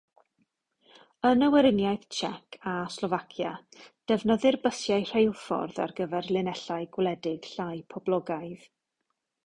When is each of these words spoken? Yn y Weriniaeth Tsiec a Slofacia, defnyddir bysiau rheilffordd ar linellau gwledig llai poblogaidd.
Yn 1.31 1.45
y 1.47 1.49
Weriniaeth 1.55 2.07
Tsiec 2.15 2.57
a 2.71 2.73
Slofacia, 2.95 3.51
defnyddir 4.13 4.59
bysiau 4.67 5.07
rheilffordd 5.13 5.85
ar 5.87 5.97
linellau 6.35 6.91
gwledig 6.99 7.51
llai 7.55 7.81
poblogaidd. 7.97 8.71